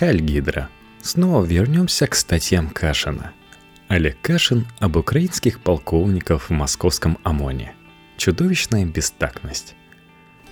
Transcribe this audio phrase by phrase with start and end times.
[0.00, 0.70] Хайль Гидра.
[1.02, 3.32] Снова вернемся к статьям Кашина.
[3.86, 7.74] Олег Кашин об украинских полковниках в московском ОМОНе.
[8.16, 9.74] Чудовищная бестактность.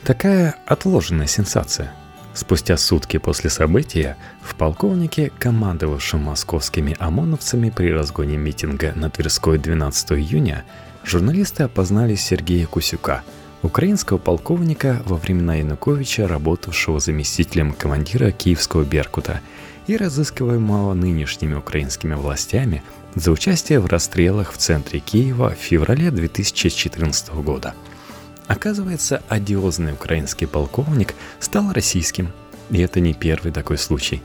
[0.05, 1.95] Такая отложенная сенсация.
[2.35, 10.13] Спустя сутки после события в полковнике, командовавшем московскими ОМОНовцами при разгоне митинга на Тверской 12
[10.13, 10.67] июня,
[11.05, 13.25] журналисты опознали Сергея Кусюка,
[13.63, 19.41] украинского полковника во времена Януковича, работавшего заместителем командира киевского «Беркута»
[19.87, 22.83] и разыскиваемого нынешними украинскими властями
[23.15, 27.75] за участие в расстрелах в центре Киева в феврале 2014 года–
[28.49, 32.33] Оказывается, одиозный украинский полковник стал российским.
[32.71, 34.23] И это не первый такой случай.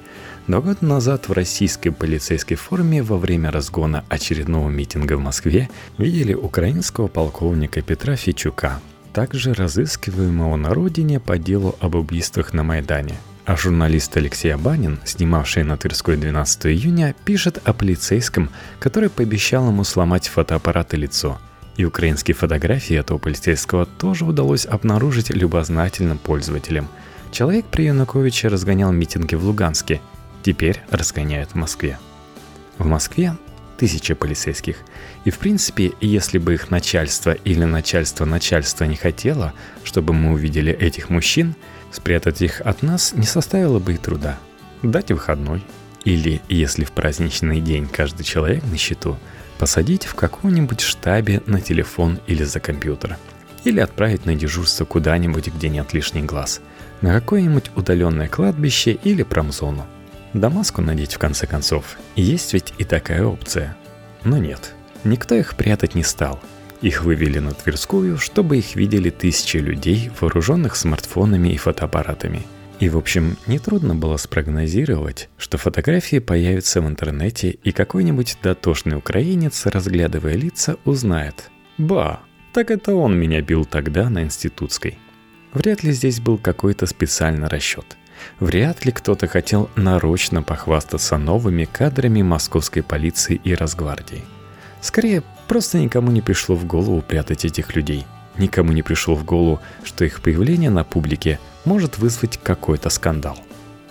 [0.47, 6.33] Два года назад в российской полицейской форме во время разгона очередного митинга в Москве видели
[6.33, 8.81] украинского полковника Петра Фичука,
[9.13, 13.15] также разыскиваемого на родине по делу об убийствах на Майдане.
[13.45, 19.83] А журналист Алексей Абанин, снимавший на Тверской 12 июня, пишет о полицейском, который пообещал ему
[19.83, 21.39] сломать фотоаппарат и лицо–
[21.77, 26.87] и украинские фотографии этого полицейского тоже удалось обнаружить любознательным пользователям.
[27.31, 30.01] Человек при Януковиче разгонял митинги в Луганске,
[30.43, 31.97] теперь разгоняют в Москве.
[32.77, 33.35] В Москве
[33.83, 34.77] тысяча полицейских.
[35.25, 39.51] И в принципе, если бы их начальство или начальство начальства не хотело,
[39.83, 41.53] чтобы мы увидели этих мужчин,
[41.91, 44.39] спрятать их от нас не составило бы и труда.
[44.83, 45.65] Дать выходной.
[46.05, 49.17] Или, если в праздничный день каждый человек на счету–
[49.59, 53.17] посадить в каком-нибудь штабе на телефон или за компьютер.
[53.65, 56.61] Или отправить на дежурство куда-нибудь, где нет лишних глаз.
[57.01, 59.85] На какое-нибудь удаленное кладбище или промзону.
[60.33, 61.97] Дамаску надеть в конце концов.
[62.15, 63.75] Есть ведь и такая опция.
[64.23, 66.39] Но нет, никто их прятать не стал.
[66.81, 72.45] Их вывели на Тверскую, чтобы их видели тысячи людей, вооруженных смартфонами и фотоаппаратами–
[72.83, 79.65] и, в общем, нетрудно было спрогнозировать, что фотографии появятся в интернете, и какой-нибудь дотошный украинец,
[79.67, 82.19] разглядывая лица, узнает «Ба,
[82.51, 84.97] так это он меня бил тогда на институтской».
[85.53, 87.95] Вряд ли здесь был какой-то специальный расчет.
[88.39, 94.23] Вряд ли кто-то хотел нарочно похвастаться новыми кадрами московской полиции и Росгвардии.
[94.81, 98.05] Скорее, просто никому не пришло в голову прятать этих людей.
[98.37, 103.37] Никому не пришло в голову, что их появление на публике– может вызвать какой-то скандал.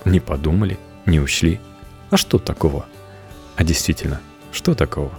[0.04, 1.60] Не подумали, не учли.
[2.10, 2.86] А что такого?
[3.56, 4.20] А действительно,
[4.52, 5.12] что такого?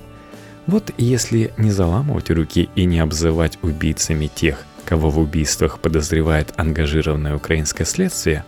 [0.68, 7.36] Вот если не заламывать руки и не обзывать убийцами тех, кого в убийствах подозревает ангажированное
[7.36, 8.46] украинское следствие,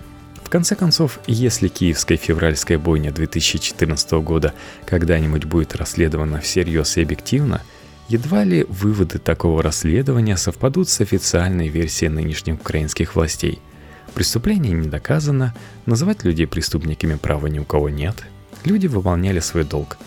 [0.57, 4.53] конце концов, если киевская февральская бойня 2014 года
[4.85, 7.61] когда-нибудь будет расследована всерьез и объективно,
[8.09, 13.59] едва ли выводы такого расследования совпадут с официальной версией нынешних украинских властей–
[14.15, 15.53] Преступление не доказано,
[15.85, 18.23] называть людей преступниками права ни у кого нет.
[18.63, 19.97] Люди выполняли свой долг.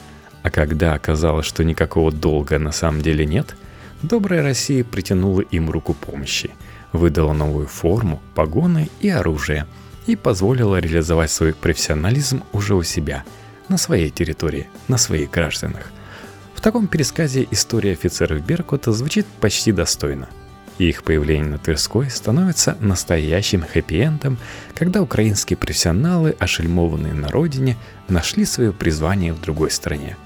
[0.42, 3.54] А когда оказалось, что никакого долга на самом деле нет,
[4.02, 6.50] добрая Россия притянула им руку помощи,
[6.92, 9.66] выдала новую форму, погоны и оружие
[10.08, 13.24] и позволила реализовать свой профессионализм уже у себя,
[13.68, 15.92] на своей территории, на своих гражданах.
[16.54, 20.28] В таком пересказе история офицеров Беркута звучит почти достойно–
[20.78, 24.38] и их появление на Тверской становится настоящим хэппи-эндом,
[24.74, 27.76] когда украинские профессионалы, ошельмованные на родине,
[28.08, 30.16] нашли свое призвание в другой стране.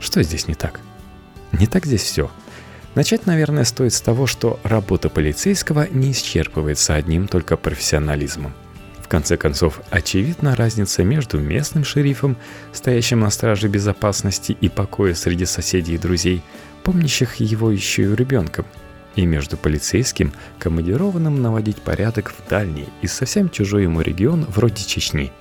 [0.00, 0.80] Что здесь не так?
[1.52, 2.30] Не так здесь все.
[2.94, 8.54] Начать, наверное, стоит с того, что работа полицейского не исчерпывается одним только профессионализмом.
[9.08, 12.36] В конце концов, очевидна разница между местным шерифом,
[12.74, 16.42] стоящим на страже безопасности и покоя среди соседей и друзей,
[16.84, 18.66] помнящих его еще и ребенком–
[19.16, 25.32] и между полицейским, командированным наводить порядок в дальний и совсем чужой ему регион вроде Чечни.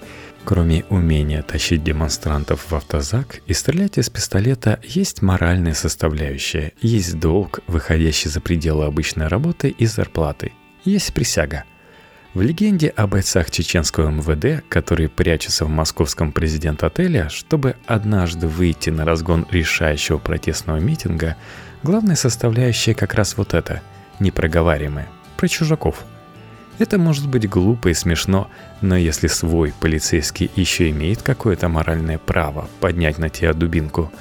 [0.46, 7.60] Кроме умения тащить демонстрантов в автозак и стрелять из пистолета, есть моральная составляющая, есть долг,
[7.68, 10.54] выходящий за пределы обычной работы и зарплаты,
[10.86, 11.66] есть присяга–
[12.38, 19.06] в легенде о бойцах чеченского МВД, которые прячутся в московском президент-отеле, чтобы однажды выйти на
[19.06, 21.36] разгон решающего протестного митинга,
[21.82, 23.82] главная составляющая как раз вот это–
[24.20, 26.06] непроговариваемое, про чужаков.
[26.78, 28.52] Это может быть глупо и смешно,
[28.82, 34.12] но если свой полицейский еще имеет какое-то моральное право поднять на тебя дубинку,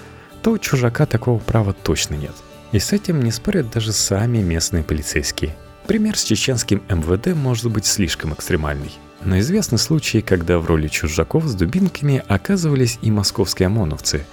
[0.40, 2.32] то у чужака такого права точно нет.
[2.72, 5.54] И с этим не спорят даже сами местные полицейские–
[5.86, 8.90] Пример с чеченским МВД может быть слишком экстремальный.
[9.24, 14.26] Но известны случаи, когда в роли чужаков с дубинками оказывались и московские ОМОНовцы.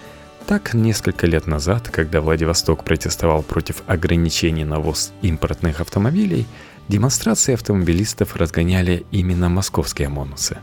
[0.48, 6.48] Так, несколько лет назад, когда Владивосток протестовал против ограничений на ввоз импортных автомобилей,
[6.88, 10.58] демонстрации автомобилистов разгоняли именно московские ОМОНовцы.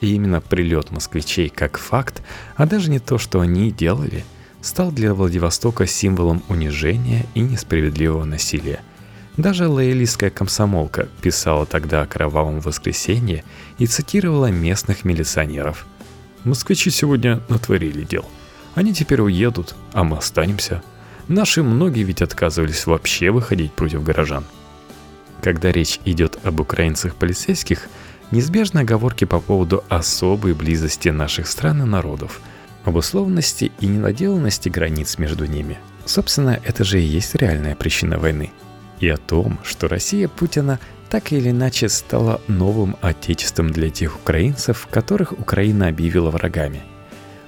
[0.00, 2.22] И именно прилет москвичей как факт,
[2.54, 4.24] а даже не то, что они делали,
[4.62, 8.78] стал для Владивостока символом унижения и несправедливого насилия.
[9.36, 13.44] Даже лоялистская комсомолка писала тогда о кровавом воскресенье
[13.78, 15.86] и цитировала местных милиционеров.
[16.44, 18.24] «Москвичи сегодня натворили дел.
[18.74, 20.82] Они теперь уедут, а мы останемся.
[21.28, 24.44] Наши многие ведь отказывались вообще выходить против горожан».
[25.42, 27.88] Когда речь идет об украинцах полицейских–
[28.32, 32.40] Неизбежны оговорки по поводу особой близости наших стран и народов,
[32.84, 35.78] об условности и ненаделанности границ между ними.
[36.04, 38.50] Собственно, это же и есть реальная причина войны.
[39.00, 40.78] И о том, что Россия Путина
[41.08, 46.82] так или иначе стала новым отечеством для тех украинцев, которых Украина объявила врагами.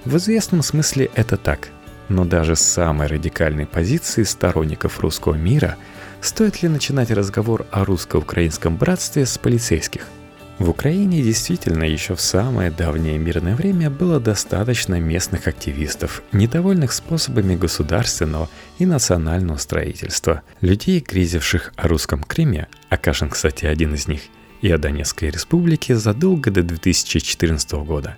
[0.05, 1.69] В известном смысле это так,
[2.07, 5.75] но даже с самой радикальной позиции сторонников русского мира
[6.21, 10.07] стоит ли начинать разговор о русско-украинском братстве с полицейских–
[10.59, 17.55] в Украине действительно еще в самое давнее мирное время было достаточно местных активистов, недовольных способами
[17.55, 24.23] государственного и национального строительства, людей, грезивших о русском Крыме, а Кашин, кстати, один из них,
[24.61, 28.17] и о Донецкой республике задолго до 2014 года.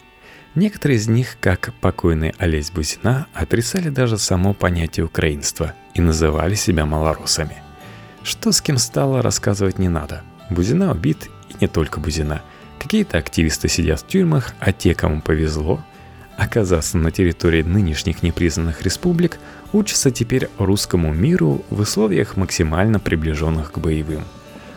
[0.56, 6.88] Некоторые из них, как покойный Олесь Бузина, отрицали даже само понятие украинства и называли себя
[6.88, 7.58] малоросами.
[8.24, 10.24] Что с кем стало, рассказывать не надо.
[10.50, 11.30] Бузина убит
[11.60, 12.42] не только Бузина.
[12.80, 15.84] Какие-то активисты сидят в тюрьмах, а те, кому повезло,
[16.38, 19.40] оказаться на территории нынешних непризнанных республик,
[19.74, 24.24] учатся теперь русскому миру в условиях максимально приближенных к боевым.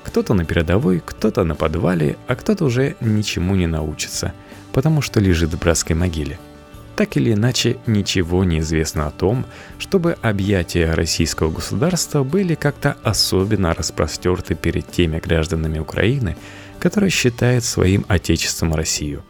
[0.03, 4.35] Кто-то на передовой, кто-то на подвале, а кто-то уже ничему не научится,
[4.73, 6.39] потому что лежит в братской могиле–
[6.97, 9.47] так или иначе, ничего не известно о том,
[9.79, 16.37] чтобы объятия российского государства были как-то особенно распростерты перед теми гражданами Украины,
[16.85, 19.25] которые считают своим отечеством Россию.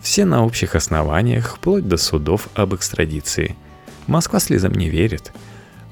[0.00, 3.54] Все на общих основаниях, вплоть до судов об экстрадиции.
[4.06, 5.32] Москва слезам не верит.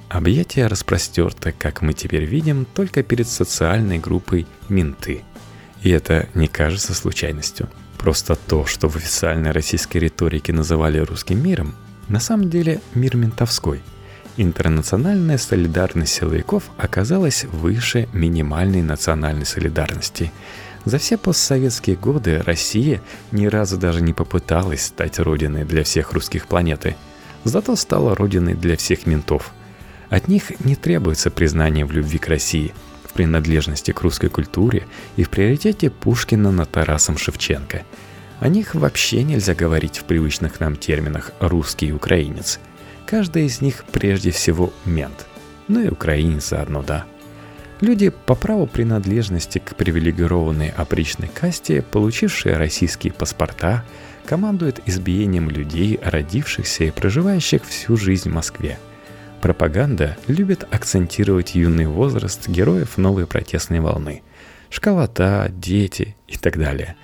[0.08, 5.22] Объятия распростерты, как мы теперь видим, только перед социальной группой «менты».
[5.82, 7.69] И это не кажется случайностью–
[8.02, 11.76] Просто то, что в официальной российской риторике называли русским миром,
[12.08, 13.81] на самом деле мир ментовской.
[14.37, 20.32] Интернациональная солидарность силовиков оказалась выше минимальной национальной солидарности.
[20.84, 23.00] За все постсоветские годы Россия
[23.31, 26.96] ни разу даже не попыталась стать родиной для всех русских планеты.
[27.44, 29.52] Зато стала родиной для всех ментов.
[30.11, 32.75] От них не требуется признание в любви к России–
[33.12, 34.87] принадлежности к русской культуре
[35.17, 37.82] и в приоритете Пушкина над Тарасом Шевченко.
[38.40, 42.58] О них вообще нельзя говорить в привычных нам терминах «русский» и «украинец».
[43.06, 45.26] Каждый из них прежде всего мент.
[45.69, 47.05] Ну и украинец заодно, да.
[47.82, 53.84] Люди по праву принадлежности к привилегированной опричной касте, получившие российские паспорта,
[54.25, 58.79] командуют избиением людей, родившихся и проживающих всю жизнь в Москве–
[59.43, 64.23] Пропаганда любит акцентировать юный возраст героев новой протестной волны.
[64.70, 66.94] Школота, дети и так далее.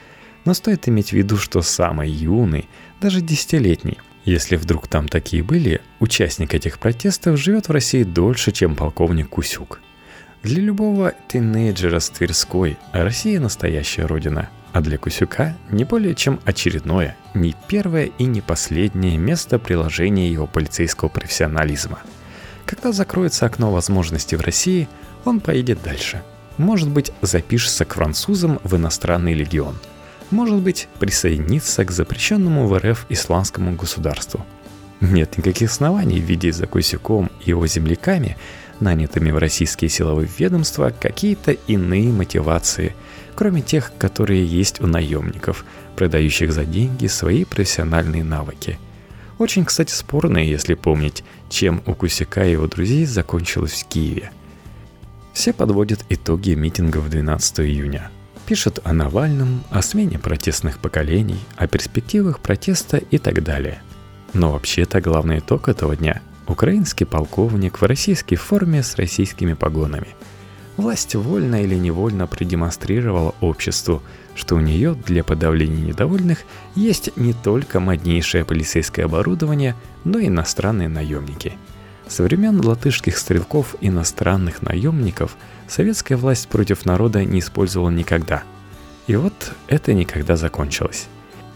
[0.45, 2.69] Но стоит иметь в виду, что самый юный,
[3.01, 8.77] даже десятилетний, если вдруг там такие были, участник этих протестов живет в России дольше, чем
[8.77, 9.81] полковник Кусюк.
[10.43, 17.17] Для любого тинейджера с Тверской Россия настоящая родина, а для Кусюка не более чем очередное,
[17.35, 22.01] не первое и не последнее место приложения его полицейского профессионализма–
[22.69, 24.91] когда закроется окно возможностей в России,
[25.25, 26.23] он поедет дальше.
[26.59, 29.79] Может быть, запишется к французам в иностранный легион.
[30.31, 34.45] Может быть, присоединится к запрещенному в РФ исламскому государству.
[35.01, 38.37] Нет никаких оснований видеть за Косяком и его земляками,
[38.81, 42.95] нанятыми в российские силовые ведомства, какие-то иные мотивации,
[43.35, 45.65] кроме тех, которые есть у наемников,
[45.97, 48.79] продающих за деньги свои профессиональные навыки–
[49.39, 54.33] очень, кстати, спорные, если помнить, чем у Кусяка и его друзей закончилось в Киеве.
[55.33, 58.11] Все подводят итоги митингов 12 июня.
[58.47, 63.81] Пишут о Навальном, о смене протестных поколений, о перспективах протеста и так далее.
[64.33, 70.09] Но вообще-то главный итог этого дня– украинский полковник в российской форме с российскими погонами.
[70.77, 74.03] Власть вольно или невольно продемонстрировала обществу,
[74.37, 76.45] что у нее для подавления недовольных
[76.77, 79.75] есть не только моднейшее полицейское оборудование,
[80.05, 81.55] но и иностранные наемники.
[82.07, 85.37] Со времен латышских стрелков иностранных наемников
[85.67, 88.45] советская власть против народа не использовала никогда.
[89.09, 91.09] И вот это никогда закончилось.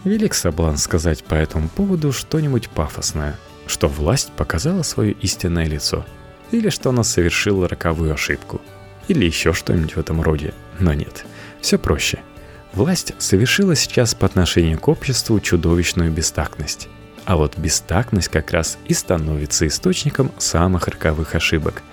[0.03, 6.05] Велик соблазн сказать по этому поводу что-нибудь пафосное, что власть показала свое истинное лицо,
[6.51, 8.61] или что она совершила роковую ошибку,
[9.07, 11.25] или еще что-нибудь в этом роде, но нет,
[11.61, 12.19] все проще–
[12.73, 16.89] Власть совершила сейчас по отношению к обществу чудовищную бестактность.
[17.23, 21.83] А вот бестактность как раз и становится источником самых роковых ошибок.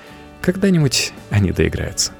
[0.40, 2.12] Когда-нибудь они доиграются.